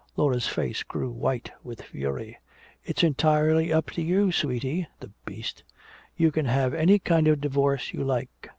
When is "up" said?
3.71-3.91